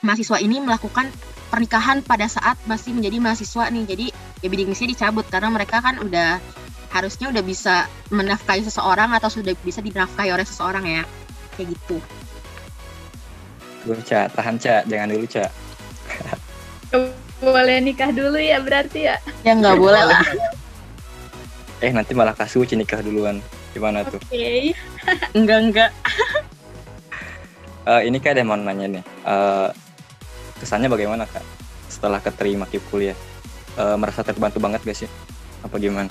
mahasiswa 0.00 0.38
ini 0.38 0.62
melakukan 0.62 1.10
pernikahan 1.50 2.06
pada 2.06 2.30
saat 2.30 2.54
masih 2.70 2.94
menjadi 2.94 3.18
mahasiswa 3.18 3.66
nih. 3.68 3.84
Jadi 3.84 4.06
ya 4.42 4.46
bidik 4.46 4.70
misinya 4.70 4.94
dicabut 4.94 5.26
karena 5.26 5.50
mereka 5.50 5.82
kan 5.82 5.98
udah 5.98 6.38
harusnya 6.88 7.28
udah 7.28 7.44
bisa 7.44 7.84
menafkahi 8.08 8.64
seseorang 8.64 9.12
atau 9.12 9.28
sudah 9.28 9.52
bisa 9.60 9.84
dinafkahi 9.84 10.32
oleh 10.32 10.44
seseorang 10.44 10.84
ya 10.88 11.02
kayak 11.56 11.74
gitu 11.76 11.98
Ca, 13.88 14.28
tahan 14.32 14.56
Ca, 14.60 14.84
jangan 14.84 15.08
dulu 15.12 15.26
Ca 15.28 15.46
Boleh 17.38 17.78
nikah 17.78 18.10
dulu 18.10 18.34
ya 18.34 18.58
berarti 18.58 19.06
ya? 19.06 19.16
Ya 19.46 19.54
nggak 19.54 19.78
boleh 19.78 20.02
lah 20.02 20.22
Eh 21.78 21.94
nanti 21.94 22.10
malah 22.10 22.34
kasih 22.34 22.66
Uci 22.66 22.74
nikah 22.74 22.98
duluan 23.02 23.38
Gimana 23.70 24.02
tuh? 24.02 24.18
Oke 24.18 24.34
okay. 24.34 24.62
Enggak, 25.38 25.58
enggak 25.62 25.90
uh, 27.86 28.02
Ini 28.02 28.18
Kak 28.18 28.34
ada 28.34 28.42
mau 28.42 28.58
nanya 28.58 28.98
nih 28.98 29.04
uh, 29.22 29.70
Kesannya 30.58 30.90
bagaimana 30.90 31.24
Kak? 31.30 31.44
Setelah 31.86 32.18
keterima 32.18 32.66
kip 32.66 32.82
kuliah 32.90 33.14
uh, 33.78 33.94
Merasa 33.94 34.26
terbantu 34.26 34.58
banget 34.58 34.82
gak 34.82 34.98
sih? 35.06 35.10
Apa 35.62 35.78
gimana? 35.78 36.10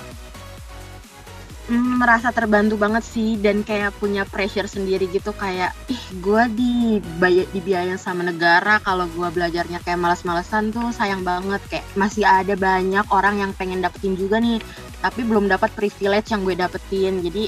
mm, 1.68 2.00
merasa 2.00 2.32
terbantu 2.32 2.80
banget 2.80 3.04
sih 3.04 3.36
dan 3.38 3.62
kayak 3.62 3.94
punya 4.00 4.24
pressure 4.24 4.66
sendiri 4.66 5.06
gitu 5.12 5.30
kayak 5.36 5.76
ih 5.92 6.04
gue 6.18 6.42
dibayar 6.56 7.46
dibiayain 7.52 8.00
sama 8.00 8.24
negara 8.24 8.80
kalau 8.80 9.04
gue 9.12 9.28
belajarnya 9.28 9.84
kayak 9.84 10.00
malas-malesan 10.00 10.72
tuh 10.72 10.90
sayang 10.90 11.22
banget 11.22 11.60
kayak 11.68 11.86
masih 11.94 12.24
ada 12.24 12.56
banyak 12.56 13.04
orang 13.12 13.44
yang 13.44 13.52
pengen 13.54 13.84
dapetin 13.84 14.16
juga 14.16 14.40
nih 14.40 14.58
tapi 14.98 15.22
belum 15.22 15.46
dapat 15.46 15.70
privilege 15.74 16.34
yang 16.34 16.42
gue 16.42 16.58
dapetin. 16.58 17.22
Jadi 17.22 17.46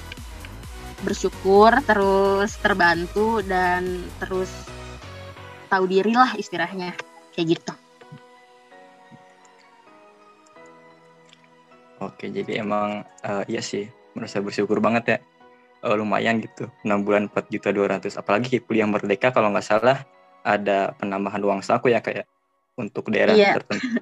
bersyukur 1.03 1.75
terus 1.83 2.55
terbantu 2.61 3.43
dan 3.43 4.07
terus 4.23 4.51
tahu 5.67 5.85
diri 5.91 6.15
lah 6.15 6.35
istilahnya. 6.39 6.95
Kayak 7.35 7.59
gitu. 7.59 7.73
Oke, 12.01 12.33
jadi 12.33 12.65
emang 12.65 13.05
uh, 13.27 13.45
iya 13.51 13.61
sih. 13.61 13.91
Merasa 14.17 14.41
bersyukur 14.41 14.81
banget 14.81 15.05
ya. 15.07 15.19
Uh, 15.81 15.97
lumayan 15.97 16.39
gitu. 16.45 16.69
6 16.85 17.07
bulan 17.07 17.27
4 17.33 17.49
juta 17.49 17.73
200 17.73 18.21
apalagi 18.21 18.61
kuliah 18.61 18.85
merdeka 18.85 19.33
kalau 19.33 19.49
nggak 19.49 19.65
salah 19.65 20.05
ada 20.45 20.93
penambahan 21.01 21.41
uang 21.41 21.61
saku 21.65 21.89
ya 21.93 22.05
kayak 22.05 22.29
untuk 22.77 23.09
daerah 23.09 23.35
iya. 23.35 23.57
tertentu. 23.59 23.85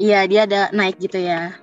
Iya 0.00 0.24
dia 0.24 0.48
ada 0.48 0.72
naik 0.72 0.96
gitu 0.96 1.20
ya 1.20 1.60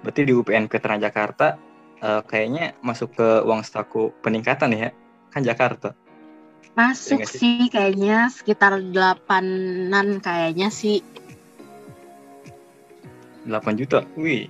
berarti 0.00 0.20
di 0.24 0.32
UPN 0.32 0.66
Veteran 0.68 1.00
Jakarta 1.00 1.56
uh, 2.00 2.22
kayaknya 2.24 2.76
masuk 2.80 3.16
ke 3.16 3.28
uang 3.44 3.60
saku 3.64 4.12
peningkatan 4.24 4.72
ya 4.72 4.88
kan 5.30 5.44
Jakarta? 5.44 5.94
Masuk 6.74 7.22
ya 7.22 7.26
sih? 7.28 7.38
sih 7.38 7.60
kayaknya 7.68 8.30
sekitar 8.32 8.80
delapanan 8.80 10.18
kayaknya 10.22 10.72
sih. 10.72 11.04
8 13.48 13.80
juta? 13.80 14.04
Wih. 14.16 14.48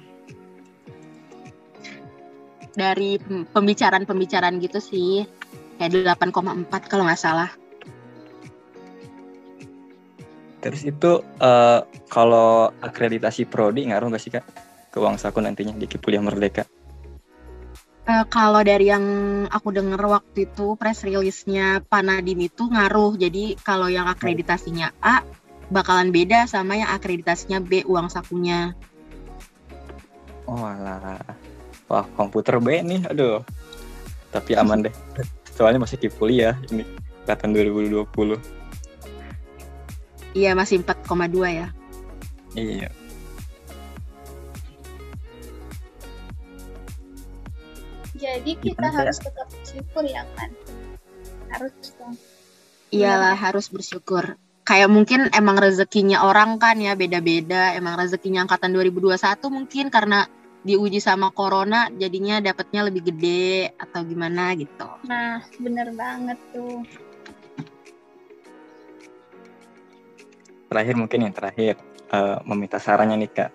Dari 2.75 3.19
pembicaraan-pembicaraan 3.51 4.63
gitu 4.63 4.79
sih 4.79 5.27
kayak 5.81 6.21
8,4 6.21 6.91
kalau 6.91 7.09
nggak 7.09 7.21
salah. 7.21 7.51
Terus 10.61 10.85
itu 10.85 11.25
uh, 11.41 11.81
kalau 12.13 12.69
akreditasi 12.85 13.49
prodi 13.49 13.89
ngaruh 13.89 14.13
nggak 14.13 14.23
sih 14.23 14.33
kak 14.33 14.45
ke 14.91 14.99
uang 14.99 15.17
saku 15.17 15.39
nantinya 15.41 15.75
di 15.79 15.87
kuliah 15.87 16.23
merdeka? 16.23 16.67
Uh, 18.11 18.27
kalau 18.27 18.61
dari 18.67 18.91
yang 18.91 19.05
aku 19.47 19.71
dengar 19.71 20.03
waktu 20.03 20.51
itu 20.51 20.75
press 20.75 21.07
release-nya 21.07 21.87
Panadim 21.87 22.43
itu 22.43 22.67
ngaruh. 22.67 23.15
Jadi 23.15 23.55
kalau 23.63 23.87
yang 23.87 24.11
akreditasinya 24.11 24.91
A 24.99 25.23
bakalan 25.71 26.11
beda 26.11 26.51
sama 26.51 26.77
yang 26.77 26.91
akreditasinya 26.91 27.63
B 27.63 27.87
uang 27.87 28.11
sakunya. 28.11 28.75
Oh 30.51 30.59
alah 30.67 31.23
wah 31.91 32.07
komputer 32.15 32.63
B 32.63 32.87
nih 32.87 33.03
aduh 33.11 33.43
tapi 34.31 34.55
aman 34.55 34.87
deh 34.87 34.95
soalnya 35.59 35.83
masih 35.83 35.99
di 35.99 36.07
kuliah 36.07 36.55
ini 36.71 36.87
angkatan 37.27 37.51
2020 37.51 38.39
iya 40.39 40.55
masih 40.55 40.87
4,2 40.87 41.51
ya 41.51 41.69
iya 42.55 42.89
jadi 48.21 48.53
kita 48.61 48.85
Gimana 48.85 48.99
harus 49.01 49.17
tetap 49.17 49.49
bersyukur 49.49 50.05
ya 50.05 50.23
kan 50.37 50.51
harus 51.51 51.73
dong 51.97 52.15
iyalah 52.93 53.35
ya. 53.35 53.43
harus 53.49 53.67
bersyukur 53.73 54.37
kayak 54.69 54.93
mungkin 54.93 55.33
emang 55.33 55.57
rezekinya 55.57 56.23
orang 56.29 56.61
kan 56.61 56.77
ya 56.77 56.93
beda-beda 56.95 57.73
emang 57.75 57.97
rezekinya 57.97 58.45
angkatan 58.45 58.77
2021 58.77 59.17
mungkin 59.49 59.89
karena 59.89 60.29
diuji 60.61 61.01
sama 61.01 61.33
corona 61.33 61.89
jadinya 61.97 62.39
dapatnya 62.39 62.93
lebih 62.93 63.09
gede 63.09 63.73
atau 63.81 64.05
gimana 64.05 64.53
gitu. 64.53 64.85
Nah, 65.09 65.41
bener 65.57 65.89
banget 65.97 66.37
tuh. 66.53 66.85
Terakhir 70.69 70.95
mungkin 71.01 71.21
yang 71.27 71.35
terakhir 71.35 71.81
uh, 72.13 72.45
meminta 72.45 72.77
sarannya 72.77 73.25
nih 73.25 73.31
kak, 73.33 73.51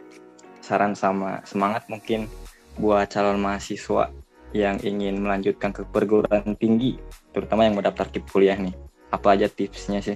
saran 0.59 0.97
sama 0.97 1.45
semangat 1.45 1.85
mungkin 1.87 2.27
buat 2.75 3.07
calon 3.07 3.39
mahasiswa 3.39 4.11
yang 4.55 4.79
ingin 4.79 5.19
melanjutkan 5.19 5.75
ke 5.75 5.83
perguruan 5.83 6.55
tinggi, 6.55 6.95
terutama 7.35 7.67
yang 7.67 7.75
mau 7.75 7.83
daftar 7.83 8.07
kuliah 8.31 8.55
nih. 8.55 8.71
Apa 9.11 9.35
aja 9.35 9.51
tipsnya 9.51 9.99
sih? 9.99 10.15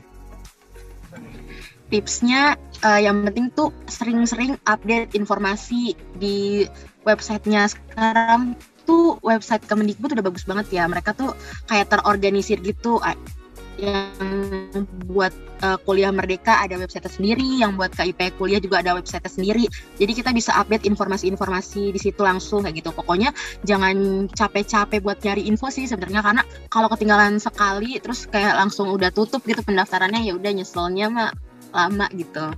tipsnya 1.90 2.56
uh, 2.86 3.02
yang 3.02 3.26
penting 3.26 3.50
tuh 3.58 3.74
sering-sering 3.90 4.56
update 4.70 5.18
informasi 5.18 5.98
di 6.16 6.70
websitenya 7.04 7.66
sekarang 7.66 8.54
tuh 8.86 9.18
website 9.26 9.66
Kemendikbud 9.66 10.14
udah 10.18 10.26
bagus 10.26 10.46
banget 10.46 10.82
ya. 10.82 10.86
Mereka 10.86 11.18
tuh 11.18 11.34
kayak 11.66 11.90
terorganisir 11.90 12.62
gitu 12.62 13.02
yang 13.80 14.86
buat 15.08 15.32
uh, 15.64 15.80
kuliah 15.88 16.12
merdeka 16.12 16.60
ada 16.60 16.76
website 16.76 17.08
sendiri, 17.08 17.64
yang 17.64 17.80
buat 17.80 17.96
KIP 17.96 18.36
kuliah 18.36 18.60
juga 18.60 18.84
ada 18.84 18.94
website 18.96 19.26
sendiri. 19.26 19.66
Jadi 19.98 20.12
kita 20.12 20.30
bisa 20.36 20.52
update 20.60 20.86
informasi-informasi 20.86 21.96
di 21.96 22.00
situ 22.00 22.22
langsung 22.22 22.68
kayak 22.68 22.84
gitu. 22.84 22.92
Pokoknya 22.92 23.32
jangan 23.64 24.28
capek-capek 24.30 25.00
buat 25.02 25.20
nyari 25.24 25.48
info 25.48 25.72
sih 25.72 25.88
sebenarnya 25.88 26.22
karena 26.22 26.44
kalau 26.68 26.92
ketinggalan 26.92 27.40
sekali 27.40 27.98
terus 28.04 28.28
kayak 28.28 28.60
langsung 28.60 28.92
udah 28.92 29.10
tutup 29.10 29.42
gitu 29.48 29.64
pendaftarannya 29.64 30.28
ya 30.28 30.36
udah 30.36 30.52
nyeselnya 30.52 31.08
mah 31.10 31.32
lama 31.72 32.06
gitu. 32.14 32.52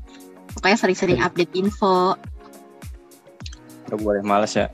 Pokoknya 0.58 0.78
sering-sering 0.78 1.20
update 1.24 1.54
info. 1.56 2.18
Gak 3.88 4.00
boleh 4.00 4.24
males 4.25 4.54
ya. 4.56 4.68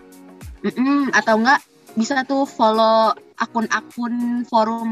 Mm-mm, 0.65 1.13
atau 1.13 1.37
enggak 1.37 1.61
bisa 1.97 2.21
tuh 2.25 2.45
follow 2.45 3.13
akun-akun 3.37 4.45
forum 4.49 4.91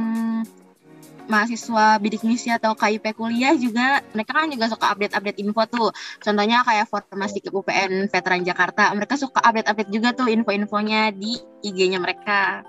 mahasiswa 1.26 1.98
bidik 1.98 2.22
misi 2.22 2.54
atau 2.54 2.78
KIP 2.78 3.18
kuliah 3.18 3.54
juga 3.58 4.02
mereka 4.14 4.32
kan 4.38 4.50
juga 4.50 4.66
suka 4.70 4.86
update-update 4.94 5.40
info 5.42 5.64
tuh. 5.70 5.90
Contohnya 6.22 6.62
kayak 6.62 6.86
formasi 6.90 7.42
ke 7.42 7.50
UPN 7.50 8.08
Veteran 8.10 8.42
Jakarta 8.46 8.94
mereka 8.94 9.18
suka 9.18 9.42
update-update 9.42 9.92
juga 9.92 10.10
tuh 10.14 10.30
info-infonya 10.30 11.14
di 11.14 11.38
IG-nya 11.66 11.98
mereka. 12.02 12.62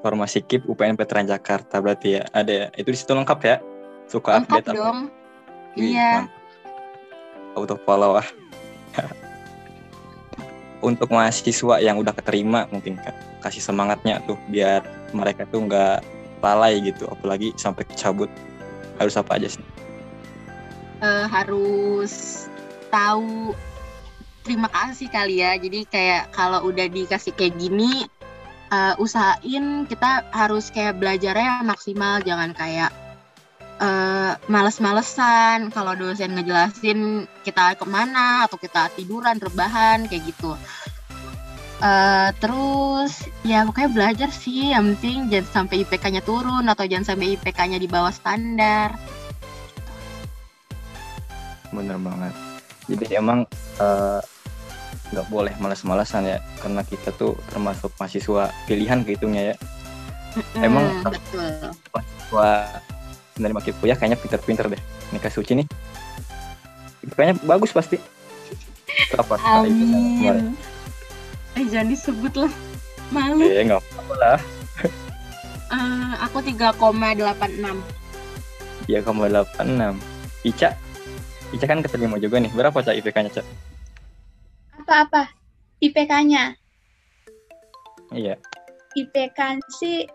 Formasi 0.00 0.44
KIP 0.46 0.66
UPN 0.70 0.96
Veteran 0.96 1.26
Jakarta 1.28 1.80
berarti 1.82 2.20
ya 2.20 2.22
ada 2.32 2.52
ya? 2.52 2.66
Itu 2.76 2.94
di 2.94 2.98
situ 2.98 3.12
lengkap 3.12 3.40
ya? 3.44 3.56
Suka 4.08 4.40
lengkap 4.40 4.64
update 4.64 4.76
dong. 4.76 4.98
Wih, 5.76 5.94
iya. 5.94 6.26
auto 7.54 7.76
follow 7.86 8.18
ah. 8.18 8.28
Untuk 10.78 11.10
mahasiswa 11.10 11.82
yang 11.82 11.98
udah 11.98 12.14
keterima 12.14 12.70
mungkin 12.70 13.02
kan 13.02 13.10
kasih 13.42 13.62
semangatnya 13.62 14.22
tuh 14.26 14.38
biar 14.46 14.86
mereka 15.10 15.42
tuh 15.50 15.66
nggak 15.66 16.17
lalai 16.42 16.78
gitu 16.80 17.06
apalagi 17.10 17.52
sampai 17.58 17.84
cabut 17.94 18.30
harus 18.98 19.14
apa 19.14 19.38
aja 19.38 19.48
sih? 19.54 19.64
Eh, 20.98 21.26
harus 21.30 22.46
tahu 22.90 23.54
terima 24.42 24.66
kasih 24.66 25.06
kali 25.06 25.38
ya. 25.38 25.54
Jadi 25.54 25.86
kayak 25.86 26.34
kalau 26.34 26.66
udah 26.66 26.90
dikasih 26.90 27.30
kayak 27.38 27.54
gini 27.56 28.10
eh, 28.74 28.94
usahain 28.98 29.86
kita 29.86 30.26
harus 30.34 30.74
kayak 30.74 30.98
belajarnya 30.98 31.62
maksimal. 31.62 32.18
Jangan 32.26 32.50
kayak 32.58 32.90
eh, 33.78 34.32
males-malesan. 34.50 35.70
Kalau 35.70 35.94
dosen 35.94 36.34
ngejelasin 36.34 37.30
kita 37.46 37.78
ke 37.78 37.86
mana 37.86 38.50
atau 38.50 38.58
kita 38.58 38.90
tiduran 38.98 39.38
rebahan 39.38 40.10
kayak 40.10 40.26
gitu 40.26 40.58
Eh, 41.78 42.30
terus 42.42 43.30
ya 43.46 43.62
pokoknya 43.62 43.90
belajar 43.94 44.30
sih 44.34 44.74
yang 44.74 44.98
penting 44.98 45.30
jangan 45.30 45.62
sampai 45.62 45.86
IPK-nya 45.86 46.26
turun 46.26 46.66
atau 46.66 46.82
jangan 46.82 47.14
sampai 47.14 47.38
IPK-nya 47.38 47.78
di 47.78 47.86
bawah 47.86 48.10
standar. 48.10 48.98
Bener 51.70 51.94
banget. 52.02 52.34
Jadi 52.90 53.04
emang 53.14 53.46
eh, 53.78 54.20
nggak 55.14 55.26
boleh 55.30 55.54
malas-malasan 55.62 56.26
ya 56.26 56.38
karena 56.58 56.82
kita 56.82 57.14
tuh 57.14 57.38
termasuk 57.46 57.94
mahasiswa 57.94 58.50
pilihan 58.66 59.06
kehitungnya 59.06 59.54
ya. 59.54 59.56
Emang- 60.58 60.90
betul. 61.06 61.46
mahasiswa 61.94 62.50
menerima 63.38 63.60
KIP 63.62 63.76
kuliah 63.78 63.94
kayaknya 63.94 64.18
pinter-pinter 64.18 64.66
deh. 64.66 64.82
Nikah 65.14 65.30
suci 65.30 65.62
nih. 65.62 65.66
Kayaknya 67.14 67.38
bagus 67.46 67.70
pasti? 67.70 68.02
Amin. 69.46 70.58
Eh 71.58 71.66
jangan 71.66 71.90
disebut 71.90 72.34
lah. 72.38 72.52
Malu. 73.10 73.42
Eh 73.42 73.66
nggak 73.66 73.82
apa 73.82 74.14
lah 74.20 74.38
Eh, 75.68 76.12
aku 76.24 76.40
3,86. 76.40 77.76
3,86 78.88 80.00
Ica 80.48 80.72
Ica 81.52 81.64
kan 81.68 81.84
keterima 81.84 82.16
juga 82.16 82.40
nih 82.40 82.48
berapa 82.56 82.72
cak 82.72 82.96
IPK-nya 83.04 83.28
cak 83.36 83.44
Apa-apa? 84.80 85.28
IPK-nya? 85.84 86.56
iya 88.16 88.40
IPK 88.96 89.60
sih 89.76 90.08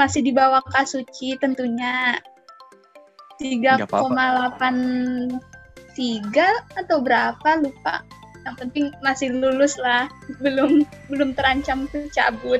masih 0.00 0.24
di 0.24 0.32
bawah 0.32 0.64
Kasuci 0.64 1.36
tentunya. 1.36 2.16
Nggak 3.36 3.84
apa-apa. 3.84 4.56
3,83 4.56 6.80
atau 6.80 7.04
berapa 7.04 7.50
lupa. 7.60 8.00
Yang 8.50 8.66
penting 8.66 8.90
masih 8.98 9.30
lulus 9.30 9.78
lah, 9.78 10.10
belum 10.42 10.82
belum 11.06 11.38
terancam 11.38 11.86
cabut. 12.10 12.58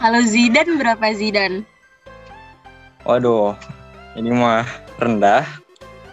Kalau 0.00 0.24
Zidan 0.24 0.80
berapa 0.80 1.04
Zidan? 1.12 1.68
waduh 3.04 3.52
ini 4.16 4.32
mah 4.32 4.64
rendah 4.96 5.44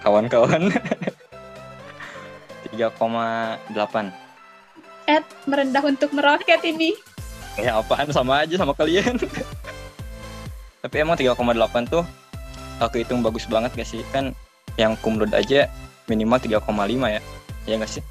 kawan-kawan. 0.03 0.67
3,8 2.75 4.11
Ed 5.07 5.23
merendah 5.47 5.83
untuk 5.87 6.11
meroket 6.11 6.59
ini. 6.67 6.91
ya 7.55 7.79
apaan? 7.79 8.11
Sama 8.11 8.43
aja 8.43 8.59
sama 8.59 8.75
kalian. 8.75 9.15
Tapi 10.83 10.95
emang 10.99 11.15
3,8 11.15 11.39
tuh 11.87 12.03
aku 12.83 12.99
hitung 12.99 13.23
bagus 13.23 13.47
banget 13.47 13.71
gak 13.79 13.87
sih? 13.87 14.03
Kan 14.11 14.35
yang 14.75 14.99
kumlot 14.99 15.31
aja 15.31 15.71
minimal 16.11 16.35
3,5 16.35 16.67
ya. 17.07 17.23
Ya 17.63 17.79
gak 17.79 17.87
sih 17.95 18.03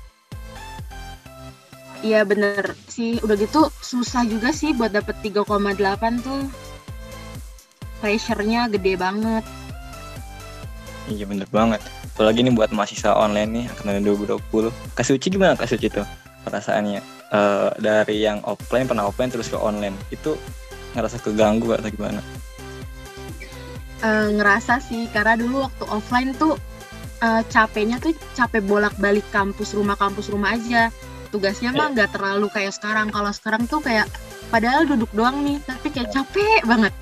Iya 2.04 2.28
bener 2.28 2.76
sih. 2.92 3.16
Udah 3.24 3.32
gitu 3.40 3.72
susah 3.80 4.28
juga 4.28 4.52
sih 4.52 4.76
buat 4.76 4.92
dapet 4.92 5.16
3,8 5.24 6.20
tuh. 6.20 6.44
Pressure-nya 8.04 8.68
gede 8.68 9.00
banget. 9.00 9.44
iya 11.04 11.28
bener 11.28 11.44
banget 11.52 11.84
apalagi 12.16 12.40
nih 12.40 12.56
buat 12.56 12.72
mahasiswa 12.72 13.12
online 13.12 13.50
nih 13.52 13.64
akan 13.76 14.00
2020 14.08 14.40
Kak 14.96 15.04
Suci 15.04 15.28
gimana 15.28 15.52
Kak 15.52 15.68
Suci 15.68 15.92
tuh 15.92 16.08
perasaannya 16.48 17.04
Eh, 17.34 17.70
dari 17.82 18.22
yang 18.22 18.38
offline 18.46 18.86
pernah 18.86 19.10
offline 19.10 19.26
terus 19.26 19.50
ke 19.50 19.58
online 19.58 19.98
itu 20.14 20.38
ngerasa 20.94 21.18
keganggu 21.18 21.74
atau 21.74 21.90
gimana 21.90 22.22
Eh, 24.04 24.28
ngerasa 24.38 24.78
sih 24.78 25.10
karena 25.10 25.34
dulu 25.34 25.66
waktu 25.66 25.84
offline 25.90 26.30
tuh 26.38 26.54
eh, 27.24 27.42
capeknya 27.50 27.98
tuh 27.98 28.14
capek 28.38 28.62
bolak-balik 28.62 29.24
kampus 29.34 29.74
rumah 29.74 29.96
kampus 29.98 30.28
rumah 30.30 30.54
aja. 30.54 30.92
Tugasnya 31.34 31.74
mah 31.74 31.90
nggak 31.90 32.14
terlalu 32.14 32.46
kayak 32.46 32.70
sekarang. 32.70 33.10
Kalau 33.10 33.34
sekarang 33.34 33.66
tuh 33.66 33.82
kayak 33.82 34.06
padahal 34.48 34.86
duduk 34.86 35.10
doang 35.10 35.42
nih, 35.42 35.58
tapi 35.66 35.90
kayak 35.90 36.14
capek 36.14 36.62
banget. 36.62 36.94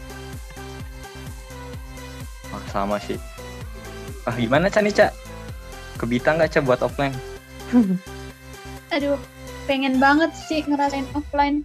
Wah, 2.49 2.65
sama 2.69 2.97
sih 2.97 3.17
ah 4.23 4.33
gimana 4.33 4.69
Ca 4.69 4.79
nih 4.79 4.93
Ca 4.93 5.09
kebita 5.97 6.31
nggak 6.33 6.53
Ca 6.53 6.61
buat 6.61 6.79
offline 6.79 7.11
Aduh, 8.95 9.17
pengen 9.65 9.97
banget 9.97 10.31
sih 10.37 10.61
ngerasain 10.63 11.09
offline. 11.11 11.65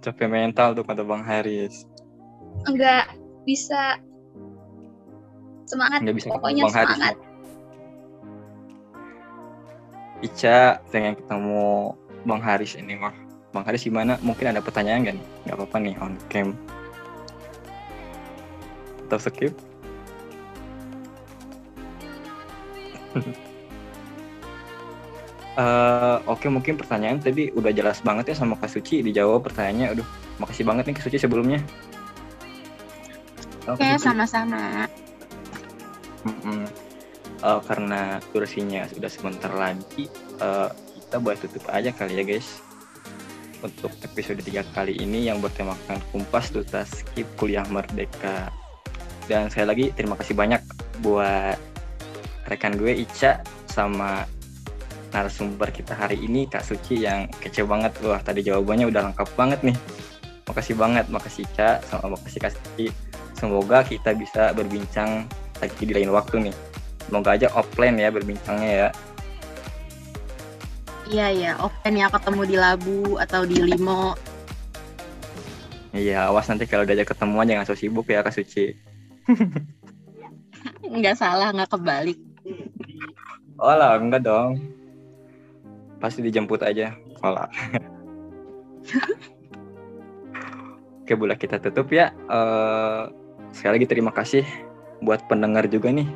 capek 0.00 0.26
mental 0.26 0.72
tuh 0.72 0.82
kata 0.82 1.02
Bang 1.02 1.20
Haris 1.20 1.84
Enggak 2.64 3.12
bisa 3.44 4.00
semangat. 5.64 6.00
nggak 6.02 6.16
bisa 6.16 6.28
Pokoknya 6.32 6.62
Bang 6.64 6.74
Haris 6.74 6.98
Ica 10.26 10.82
pengen 10.90 11.14
ketemu 11.14 11.94
Bang 12.26 12.42
Haris 12.42 12.74
ini 12.74 12.98
mah. 12.98 13.14
Bang 13.54 13.62
Haris 13.62 13.86
gimana? 13.86 14.18
Mungkin 14.20 14.50
ada 14.50 14.58
pertanyaan 14.58 15.06
kan 15.06 15.16
nggak 15.46 15.56
apa-apa 15.56 15.76
nih 15.78 15.94
on 16.02 16.18
cam. 16.26 16.48
Atau 19.06 19.18
skip? 19.22 19.54
Eh, 25.56 26.16
Oke 26.28 26.52
mungkin 26.52 26.76
pertanyaan 26.76 27.16
tadi 27.16 27.48
udah 27.48 27.72
jelas 27.72 28.04
banget 28.04 28.28
ya 28.28 28.36
sama 28.36 28.60
Kak 28.60 28.68
Suci 28.68 29.00
dijawab 29.00 29.40
pertanyaannya. 29.40 29.96
Aduh 29.96 30.04
makasih 30.36 30.68
banget 30.68 30.84
nih 30.84 30.94
Kak 31.00 31.08
Suci 31.08 31.16
sebelumnya. 31.16 31.64
Oke, 33.64 33.96
Suci. 33.96 34.04
sama-sama. 34.04 34.84
Mm-mm. 36.28 36.85
Eh, 37.36 37.60
karena 37.68 38.16
durasinya 38.32 38.88
sudah 38.88 39.10
sebentar 39.12 39.52
lagi, 39.52 40.08
eh, 40.40 40.68
kita 40.72 41.16
buat 41.20 41.36
tutup 41.36 41.68
aja 41.68 41.92
kali 41.92 42.16
ya 42.16 42.24
guys. 42.24 42.64
Untuk 43.60 43.92
episode 44.04 44.40
3 44.40 44.64
kali 44.72 44.96
ini 44.96 45.28
yang 45.28 45.40
bertemakan 45.44 46.00
Kumpas 46.12 46.52
Tuntas 46.52 47.04
Skip 47.04 47.28
Kuliah 47.36 47.64
Merdeka. 47.68 48.52
Dan 49.28 49.52
sekali 49.52 49.66
lagi 49.66 49.84
terima 49.92 50.16
kasih 50.16 50.32
banyak 50.32 50.60
buat 51.04 51.58
rekan 52.46 52.78
gue 52.78 53.04
Ica 53.04 53.42
sama 53.66 54.24
narasumber 55.10 55.72
kita 55.74 55.98
hari 55.98 56.20
ini 56.22 56.46
Kak 56.46 56.62
Suci 56.62 57.02
yang 57.02 57.26
kece 57.42 57.66
banget 57.66 57.96
wah 58.06 58.22
tadi 58.22 58.46
jawabannya 58.46 58.86
udah 58.86 59.10
lengkap 59.10 59.28
banget 59.34 59.60
nih 59.66 59.76
makasih 60.46 60.78
banget 60.78 61.10
makasih 61.10 61.42
Ica 61.42 61.82
sama 61.90 62.14
makasih 62.14 62.38
Kak 62.38 62.52
Suci 62.54 62.86
semoga 63.34 63.82
kita 63.82 64.14
bisa 64.14 64.54
berbincang 64.54 65.26
lagi 65.58 65.82
di 65.82 65.92
lain 65.96 66.12
waktu 66.14 66.50
nih 66.50 66.54
semoga 67.06 67.38
aja 67.38 67.48
offline 67.54 67.96
ya 67.96 68.10
berbincangnya 68.10 68.70
ya 68.70 68.90
Iya 71.06 71.30
ya, 71.30 71.52
open 71.62 71.94
ya 71.94 72.10
ketemu 72.10 72.42
di 72.50 72.56
Labu 72.58 73.14
atau 73.22 73.46
di 73.46 73.62
Limo. 73.62 74.18
Iya, 75.94 76.26
awas 76.34 76.50
nanti 76.50 76.66
kalau 76.66 76.82
diajak 76.82 77.14
ketemuan 77.14 77.46
jangan 77.46 77.62
so 77.62 77.78
sibuk 77.78 78.10
ya 78.10 78.26
Kak 78.26 78.34
Suci. 78.34 78.74
Nggak 80.98 81.14
salah, 81.14 81.54
nggak 81.54 81.70
kebalik. 81.70 82.18
Oh 83.56 83.70
lah, 83.70 83.96
enggak 84.02 84.26
dong. 84.26 84.58
Pasti 86.02 86.26
dijemput 86.26 86.60
aja. 86.66 86.92
Olah. 87.22 87.48
Oke, 91.06 91.14
boleh 91.14 91.38
kita 91.38 91.62
tutup 91.62 91.86
ya. 91.94 92.10
Eh, 92.12 93.02
sekali 93.54 93.78
lagi 93.80 93.86
terima 93.86 94.10
kasih 94.12 94.42
buat 95.00 95.22
pendengar 95.30 95.70
juga 95.70 95.94
nih. 95.94 96.10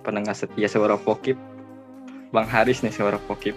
Pendengar 0.00 0.32
setia 0.32 0.66
Suara 0.66 0.96
Pokip. 0.96 1.36
Bang 2.30 2.48
Haris 2.48 2.80
nih 2.80 2.94
Suara 2.94 3.20
Pokip. 3.20 3.56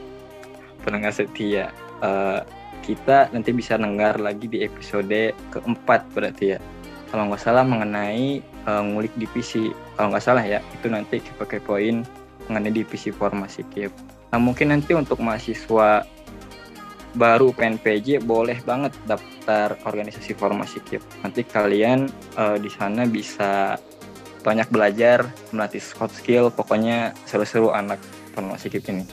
Pendengar 0.84 1.16
setia. 1.16 1.72
Eh, 2.04 2.42
kita 2.84 3.32
nanti 3.32 3.56
bisa 3.56 3.80
dengar 3.80 4.20
lagi 4.20 4.52
di 4.52 4.60
episode 4.60 5.32
keempat 5.56 6.12
berarti 6.12 6.46
ya. 6.56 6.60
Kalau 7.08 7.30
nggak 7.32 7.42
salah 7.42 7.64
mengenai 7.64 8.44
eh, 8.44 8.84
ngulik 8.84 9.16
divisi. 9.16 9.72
Kalau 9.96 10.12
nggak 10.12 10.26
salah 10.26 10.44
ya, 10.44 10.60
itu 10.76 10.92
nanti 10.92 11.24
kita 11.24 11.48
poin 11.64 12.04
mengenai 12.52 12.76
divisi 12.76 13.08
formasi 13.14 13.64
KIP. 13.72 13.94
Nah 14.36 14.40
mungkin 14.42 14.76
nanti 14.76 14.92
untuk 14.92 15.22
mahasiswa 15.24 16.04
baru 17.14 17.54
PNPJ 17.54 18.26
boleh 18.26 18.58
banget 18.66 18.92
daftar 19.06 19.78
organisasi 19.86 20.34
formasi 20.34 20.82
KIP. 20.84 21.04
Nanti 21.24 21.42
kalian 21.48 22.10
eh, 22.36 22.58
di 22.60 22.68
sana 22.68 23.08
bisa 23.08 23.78
banyak 24.44 24.68
belajar, 24.70 25.26
melatih 25.56 25.80
soft 25.80 26.20
skill, 26.20 26.52
pokoknya 26.52 27.16
seru-seru 27.24 27.72
anak 27.72 27.98
formasi 28.36 28.68
KIP 28.68 28.92
ini. 28.92 29.08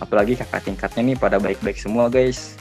Apalagi 0.00 0.40
kakak 0.40 0.64
tingkatnya 0.64 1.12
nih 1.12 1.16
pada 1.20 1.36
baik-baik 1.36 1.76
semua 1.76 2.08
guys. 2.08 2.56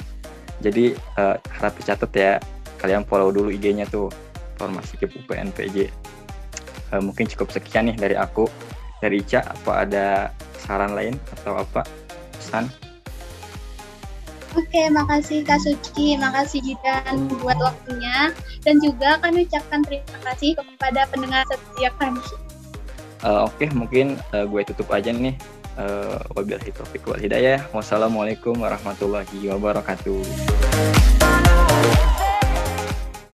Jadi 0.59 0.91
eh, 0.93 1.35
harap 1.39 1.73
dicatat 1.79 2.11
ya, 2.11 2.37
kalian 2.83 3.07
follow 3.07 3.31
dulu 3.31 3.47
IG-nya 3.55 3.87
tuh 3.87 4.11
formasi 4.59 4.99
KIP 4.99 5.23
UPNPJ. 5.23 5.77
Eh, 6.91 7.01
mungkin 7.01 7.25
cukup 7.31 7.55
sekian 7.55 7.87
nih 7.87 7.95
dari 7.95 8.15
aku, 8.19 8.51
dari 8.99 9.23
Ica. 9.23 9.39
Apa 9.47 9.87
ada 9.87 10.35
saran 10.59 10.91
lain 10.91 11.15
atau 11.39 11.55
apa 11.55 11.87
pesan? 12.35 12.67
Oke, 14.57 14.89
makasih 14.89 15.45
Kak 15.45 15.61
Suci, 15.61 16.17
makasih 16.17 16.61
Jidan 16.65 17.29
buat 17.41 17.57
waktunya. 17.61 18.33
Dan 18.65 18.81
juga 18.81 19.21
kami 19.21 19.45
ucapkan 19.45 19.85
terima 19.85 20.19
kasih 20.25 20.57
kepada 20.57 21.05
pendengar 21.13 21.45
setia 21.49 21.93
kami. 22.01 22.21
Uh, 23.21 23.45
Oke, 23.45 23.69
mungkin 23.75 24.17
uh, 24.33 24.49
gue 24.49 24.61
tutup 24.65 24.89
aja 24.89 25.13
nih. 25.13 25.37
Uh, 25.79 26.19
wabillahi 26.35 26.73
taufiq 26.73 27.05
wal 27.07 27.21
hidayah. 27.21 27.61
Wassalamualaikum 27.71 28.57
warahmatullahi 28.57 29.47
wabarakatuh. 29.47 31.18